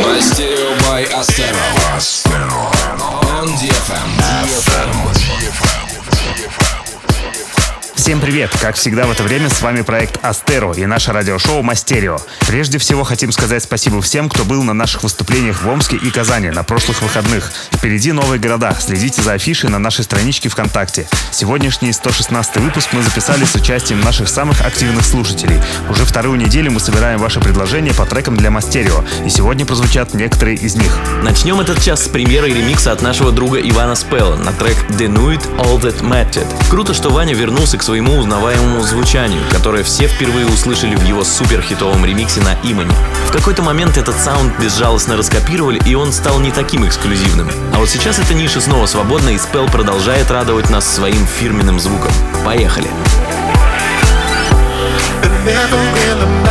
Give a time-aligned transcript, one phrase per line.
[0.00, 1.60] Мастерио by Astero.
[3.36, 4.73] On DFM.
[8.04, 8.50] Всем привет!
[8.60, 12.18] Как всегда в это время с вами проект Астеро и наше радиошоу Мастерио.
[12.46, 16.50] Прежде всего хотим сказать спасибо всем, кто был на наших выступлениях в Омске и Казани
[16.50, 17.50] на прошлых выходных.
[17.72, 18.76] Впереди новые города.
[18.78, 21.08] Следите за афишей на нашей страничке ВКонтакте.
[21.30, 25.56] Сегодняшний 116 выпуск мы записали с участием наших самых активных слушателей.
[25.88, 30.58] Уже вторую неделю мы собираем ваши предложения по трекам для Мастерио, и сегодня прозвучат некоторые
[30.58, 30.94] из них.
[31.22, 35.80] Начнем этот час с премьеры ремикса от нашего друга Ивана Спелла на трек Denuit All
[35.80, 36.52] That Mattered.
[36.68, 42.04] Круто, что Ваня вернулся к своему узнаваемому звучанию, которое все впервые услышали в его суперхитовом
[42.04, 42.90] ремиксе на Имани.
[43.28, 47.48] В какой-то момент этот саунд безжалостно раскопировали, и он стал не таким эксклюзивным.
[47.72, 52.10] А вот сейчас эта ниша снова свободна, и Спел продолжает радовать нас своим фирменным звуком.
[52.44, 52.90] Поехали!
[55.22, 56.44] It never really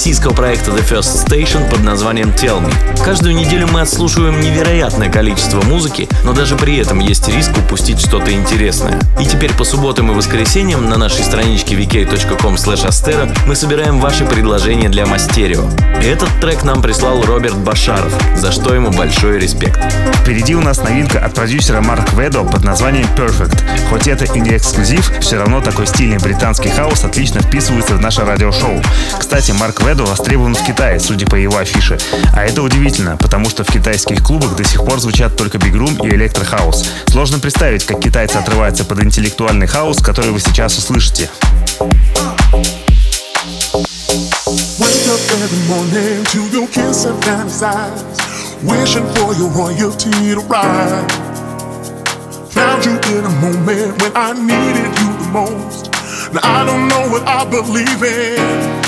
[0.00, 2.72] российского проекта The First Station под названием Tell Me.
[3.04, 8.32] Каждую неделю мы отслушиваем невероятное количество музыки, но даже при этом есть риск упустить что-то
[8.32, 8.98] интересное.
[9.20, 12.56] И теперь по субботам и воскресеньям на нашей страничке vk.com
[13.46, 15.68] мы собираем ваши предложения для Мастерио.
[16.02, 19.78] Этот трек нам прислал Роберт Башаров, за что ему большой респект.
[20.22, 23.58] Впереди у нас новинка от продюсера Марк Ведо под названием Perfect.
[23.90, 28.24] Хоть это и не эксклюзив, все равно такой стильный британский хаос отлично вписывается в наше
[28.24, 28.80] радиошоу.
[29.18, 31.98] Кстати, Марк Ведо наряду востребован в Китае, судя по его афише.
[32.32, 36.08] А это удивительно, потому что в китайских клубах до сих пор звучат только бигрум и
[36.10, 36.88] электрохаус.
[37.08, 41.28] Сложно представить, как китайцы отрываются под интеллектуальный хаос, который вы сейчас услышите.
[48.62, 51.06] Wishing for your royalty to rise.
[52.50, 55.90] Found you in a moment when I needed you the most.
[56.34, 58.79] Now I don't know what I believe in.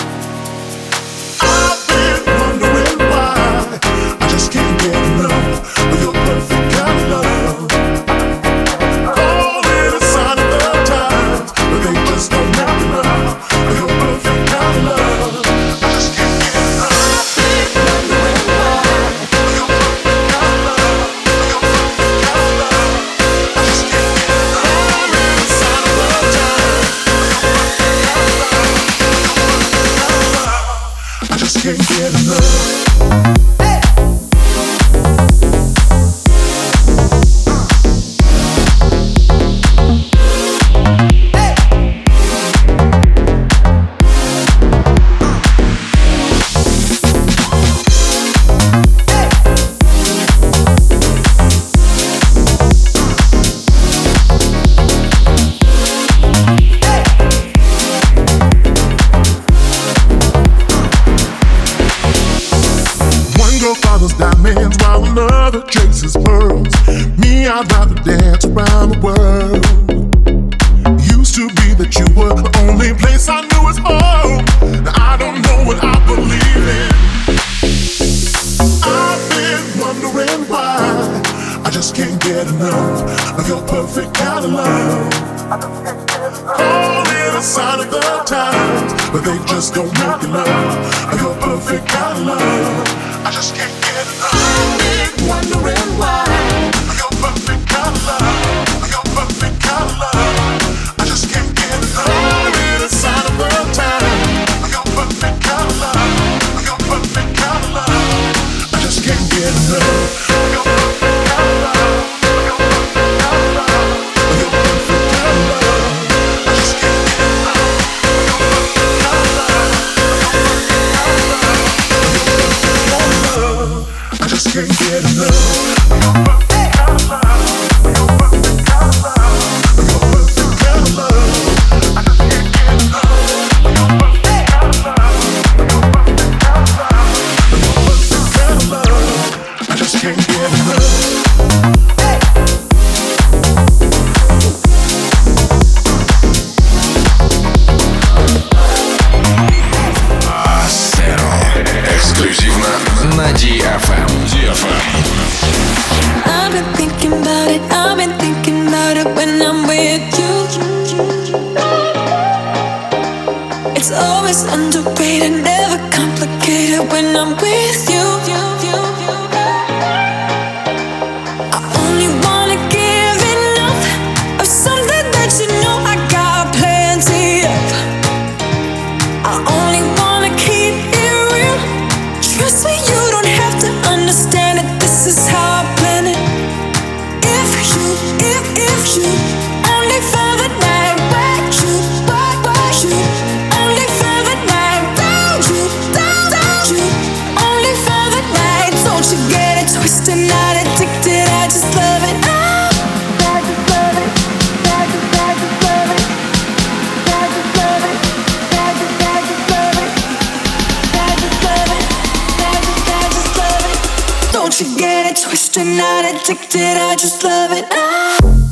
[214.63, 216.61] you get it twisted, not addicted.
[216.61, 217.65] I just love it.
[217.71, 218.52] Ah.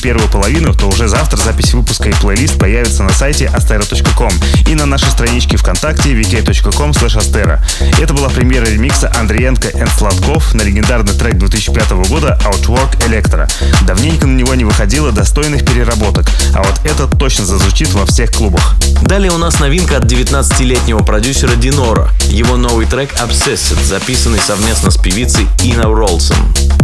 [0.00, 4.32] первую половину, то уже завтра запись выпуска и плейлист появится на сайте astero.com
[4.66, 7.60] и на нашей страничке ВКонтакте vk.com astero.
[8.00, 13.50] Это была премьера ремикса Андреенко и Сладков на легендарный трек 2005 года Outwork Electro.
[13.86, 18.76] Давненько на него не выходило достойных переработок, а вот этот точно зазвучит во всех клубах.
[19.02, 22.10] Далее у нас новинка от 19-летнего продюсера Динора.
[22.28, 26.36] Его новый трек Obsessed, записанный совместно с певицей Ина Ролсон.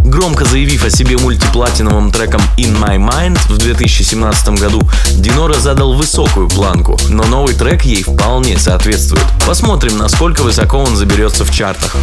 [0.07, 4.81] Громко заявив о себе мультиплатиновым треком In My Mind в 2017 году,
[5.17, 9.25] Динора задал высокую планку, но новый трек ей вполне соответствует.
[9.45, 11.97] Посмотрим, насколько высоко он заберется в чартах.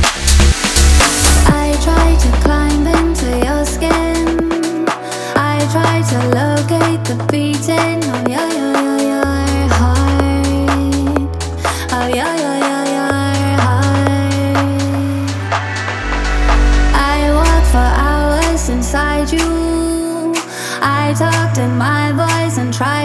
[6.31, 8.04] Locate the beating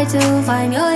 [0.09, 0.88] to find your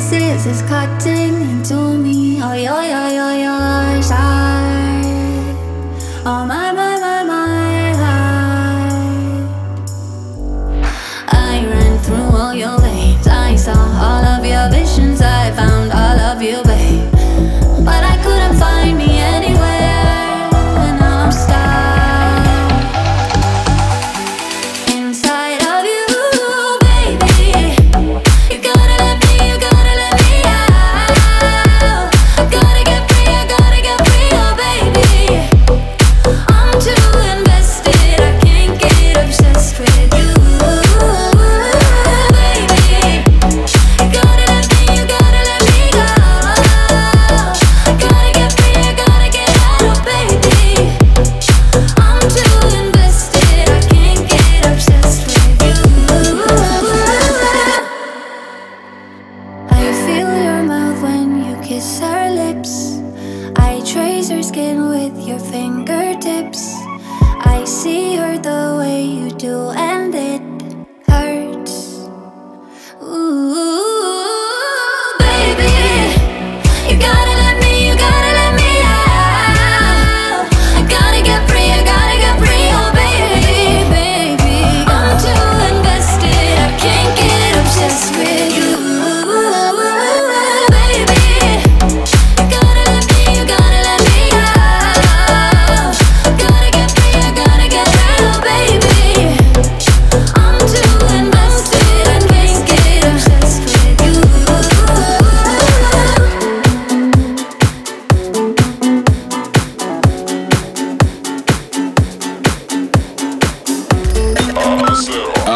[0.00, 2.40] senses is cutting into me.
[2.42, 3.53] Oh, yeah, yeah, yeah, yeah.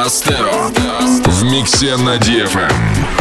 [0.09, 0.73] Астеро.
[1.27, 3.18] В миксе на DFM.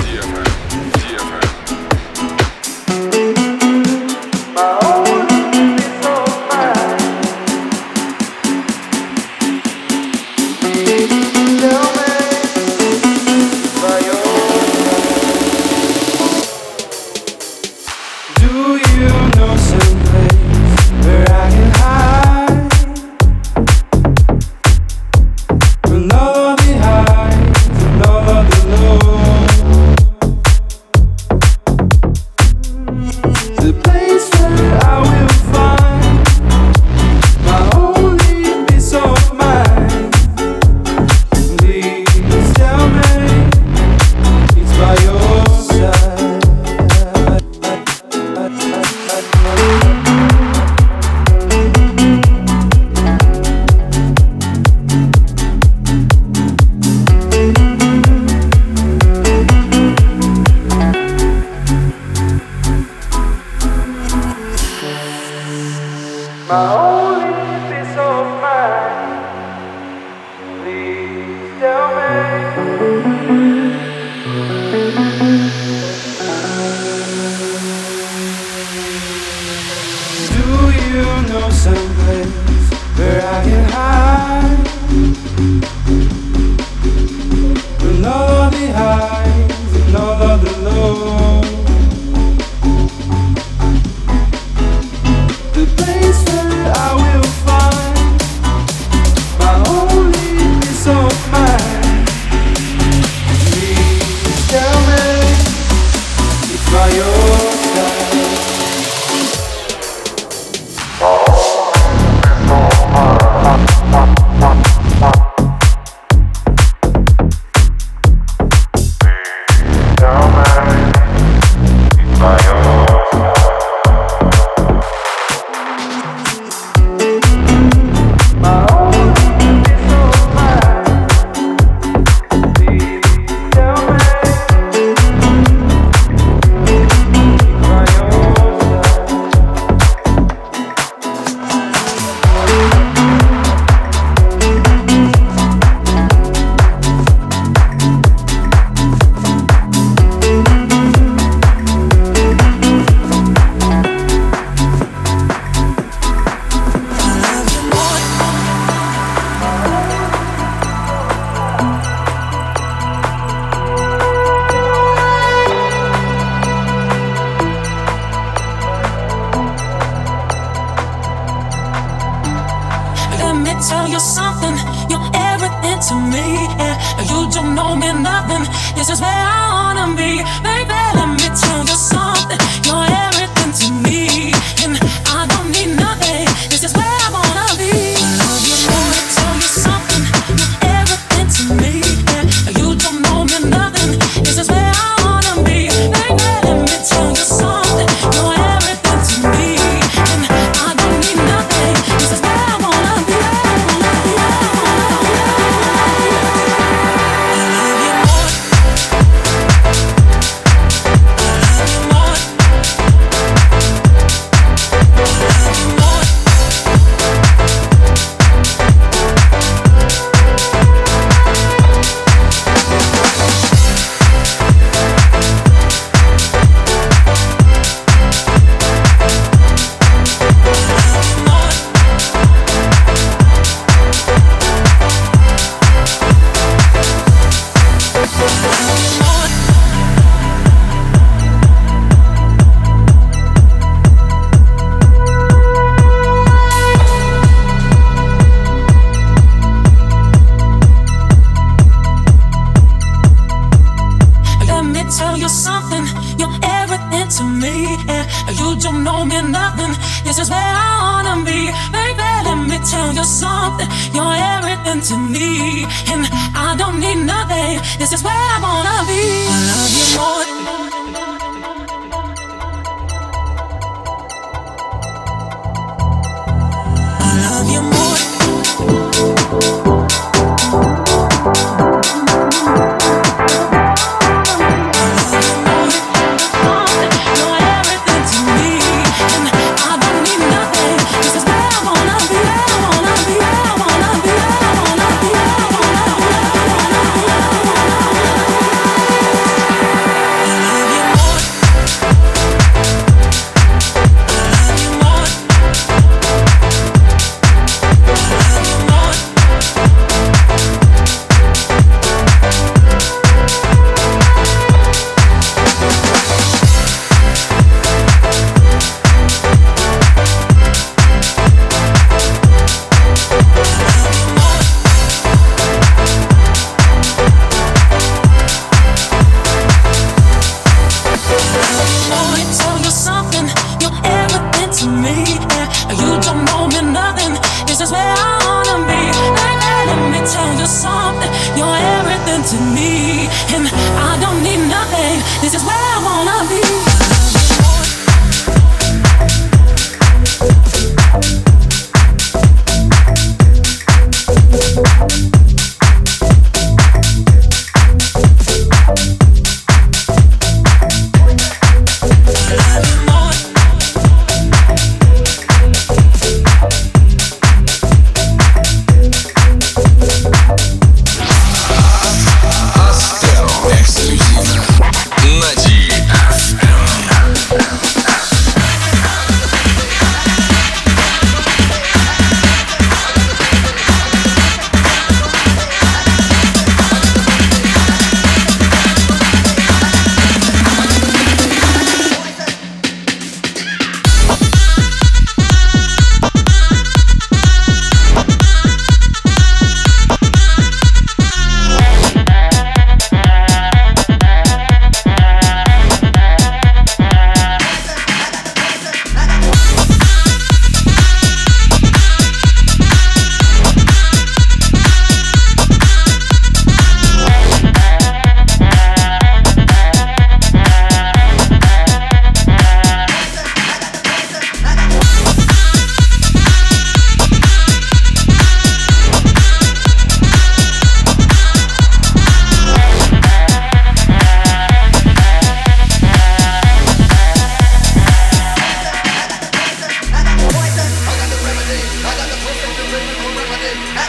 [345.27, 345.66] This is where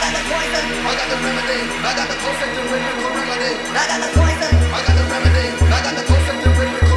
[0.09, 3.51] I got the concept to remedy.
[3.71, 6.88] I got the remedy.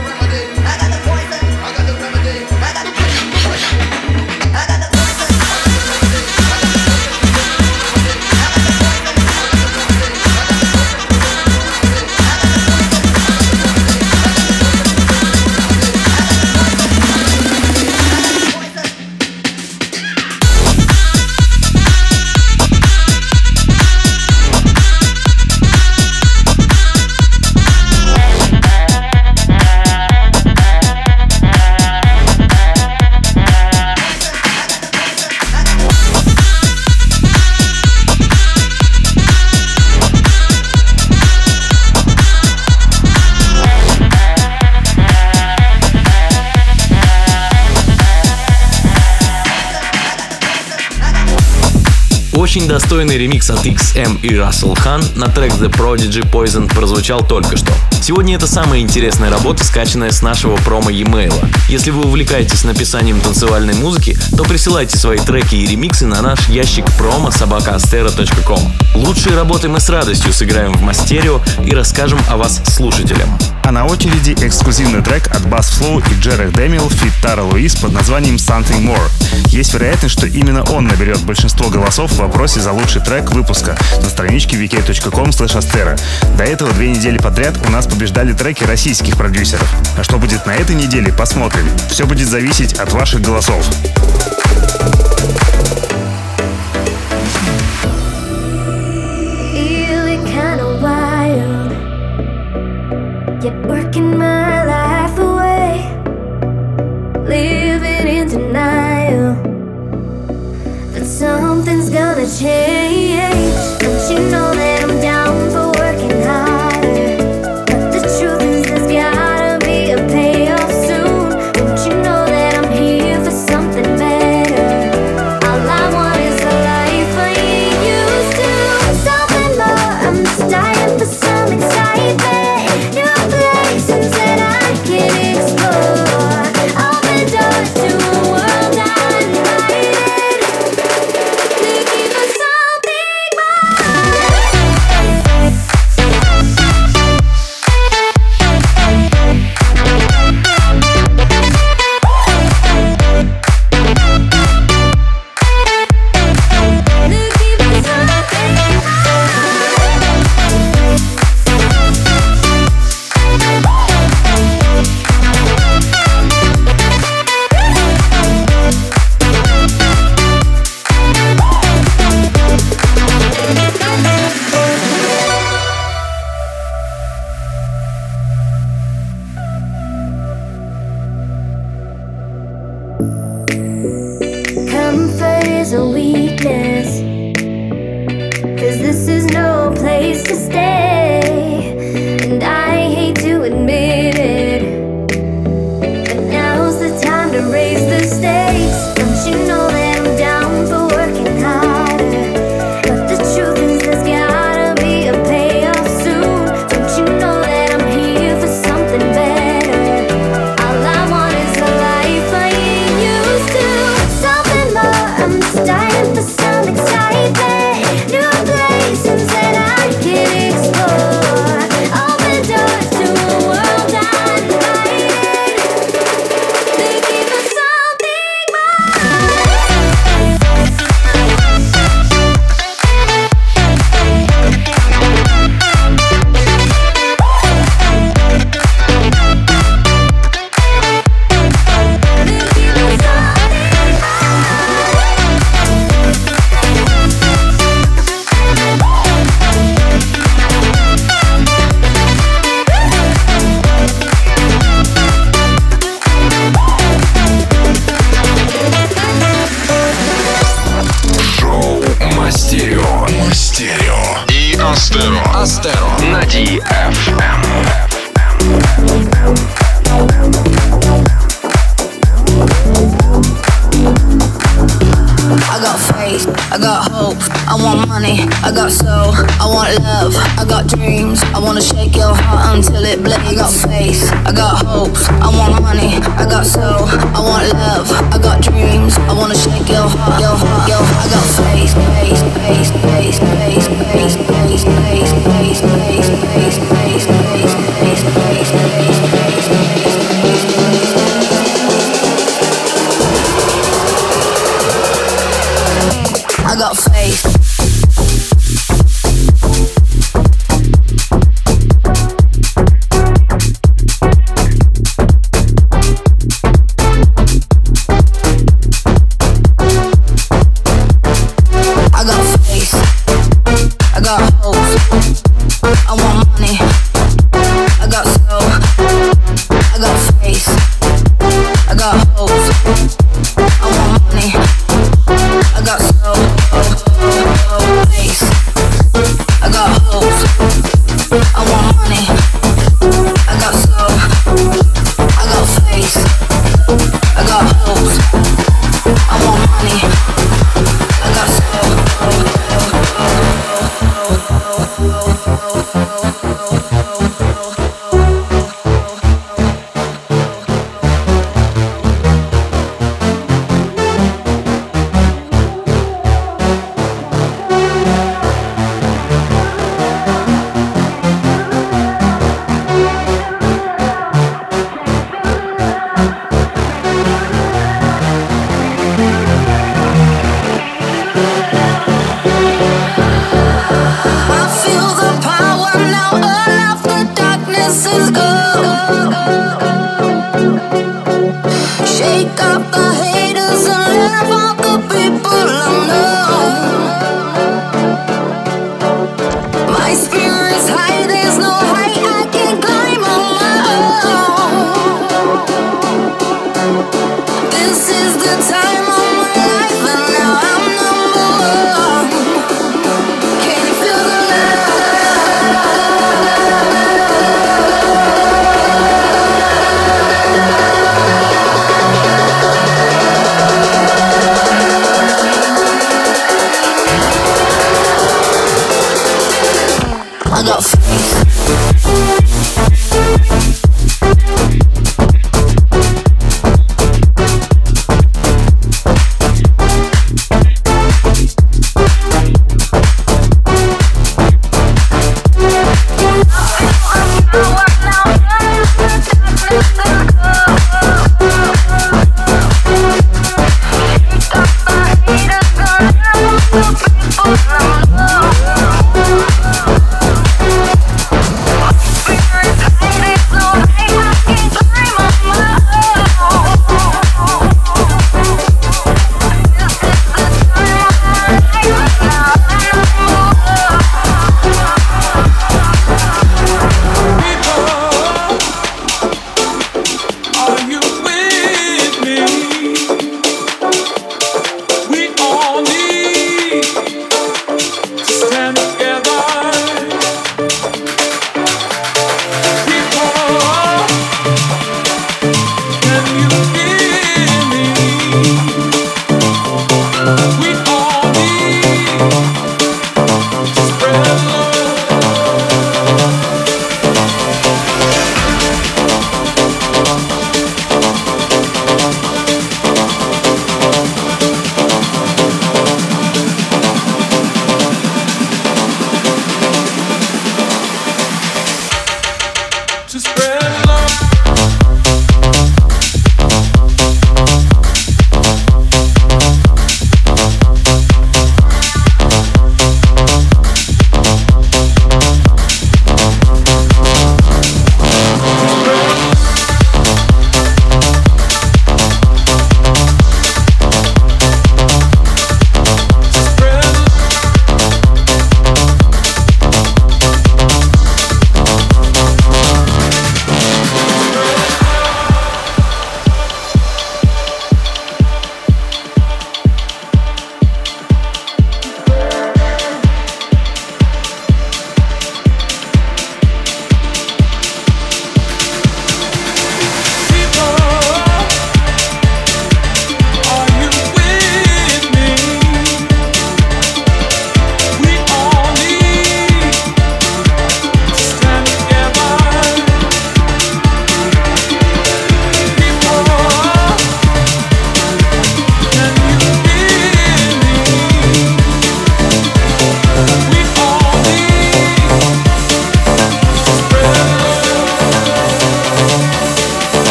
[53.02, 57.72] Достойный ремикс от XM и Russell Хан на трек The Prodigy Poison прозвучал только что.
[58.00, 61.34] Сегодня это самая интересная работа, скачанная с нашего промо e-mail.
[61.68, 66.84] Если вы увлекаетесь написанием танцевальной музыки, то присылайте свои треки и ремиксы на наш ящик
[66.96, 68.72] промо собакаастера.ком.
[68.94, 73.36] Лучшие работы мы с радостью сыграем в Мастерио и расскажем о вас слушателям.
[73.64, 77.92] А на очереди эксклюзивный трек от Bass Flow и Джерек Дэмил фит Тара Луис под
[77.92, 79.08] названием Something More.
[79.48, 84.08] Есть вероятность, что именно он наберет большинство голосов в вопросе за лучший трек выпуска на
[84.08, 85.98] страничке vk.com astera.
[86.36, 89.68] До этого две недели подряд у нас побеждали треки российских продюсеров.
[89.96, 91.64] А что будет на этой неделе, посмотрим.
[91.88, 93.64] Все будет зависеть от ваших голосов.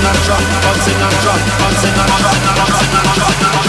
[0.00, 3.59] Sinatra, Frank Sinatra, a Sinatra, Frank Sinatra, a Sinatra.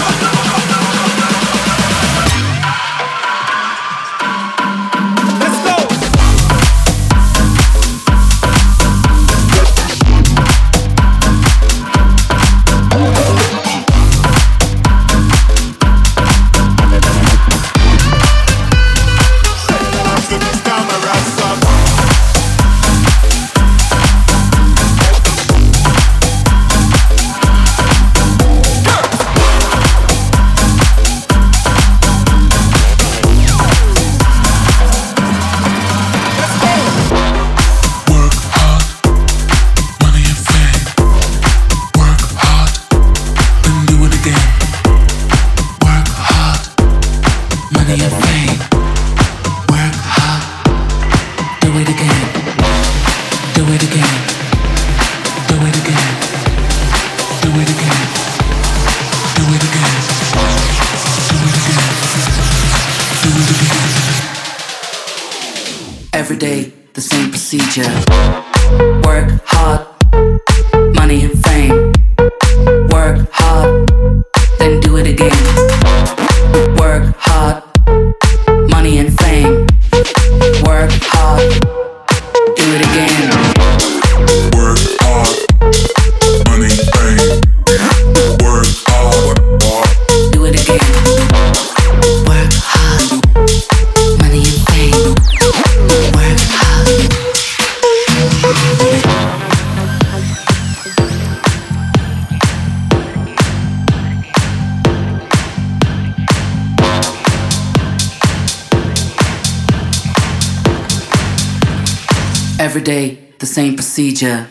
[113.74, 114.46] Procedure.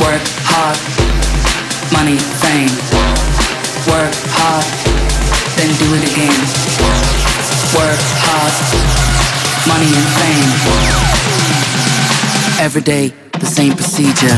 [0.00, 0.78] Work hard,
[1.92, 2.74] money, fame.
[3.86, 4.66] Work hard,
[5.56, 6.40] then do it again.
[7.72, 8.54] Work hard,
[9.68, 10.50] money and fame.
[12.60, 14.34] Every day, the same procedure.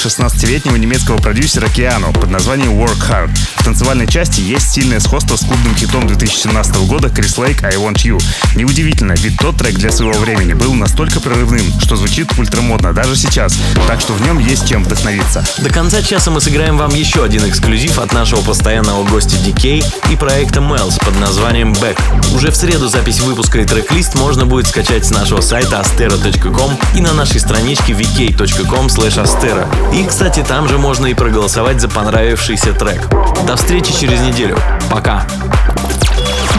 [0.00, 3.30] 16-летнего немецкого продюсера Киану под названием Work Hard.
[3.56, 7.96] В танцевальной части есть сильное сходство с клубным хитом 2017 года Chris Lake I Want
[8.04, 8.22] You.
[8.56, 13.58] Неудивительно, ведь тот трек для своего времени был настолько прорывным, что звучит ультрамодно даже сейчас,
[13.86, 15.44] так что в нем есть чем вдохновиться.
[15.58, 20.16] До конца часа мы сыграем вам еще один эксклюзив от нашего постоянного гостя DK и
[20.16, 21.98] проекта Mel's под названием Back.
[22.34, 27.00] Уже в среду запись выпуска и трек-лист можно будет скачать с нашего сайта astero.com и
[27.02, 29.68] на нашей страничке vk.com astero.
[29.92, 33.08] И, кстати, там же можно и проголосовать за понравившийся трек.
[33.46, 34.56] До встречи через неделю.
[34.90, 35.26] Пока.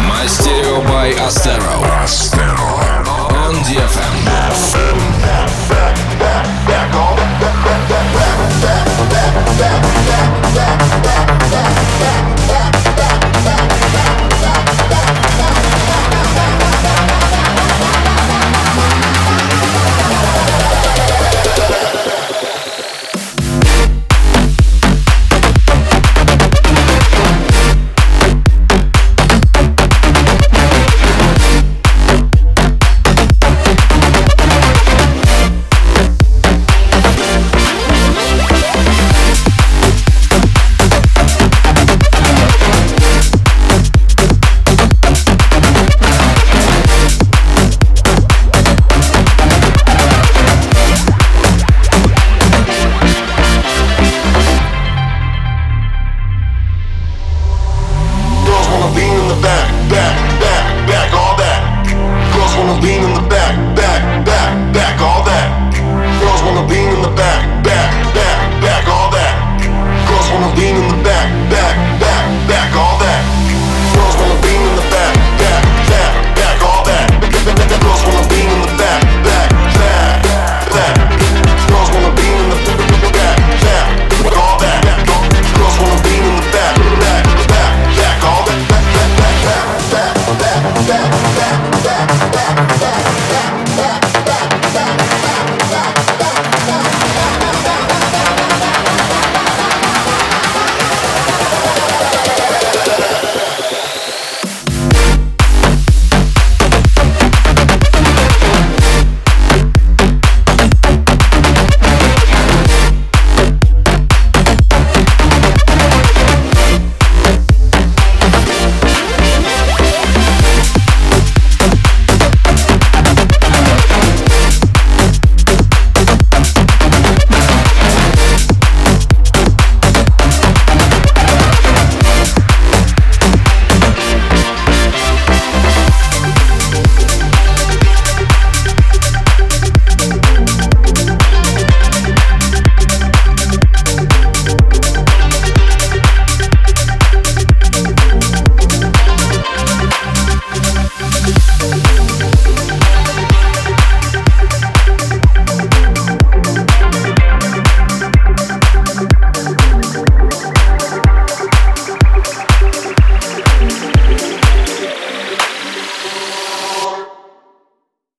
[0.08, 1.86] Мастерио by Astero.
[2.04, 2.58] Astero.
[3.30, 4.22] On DFM.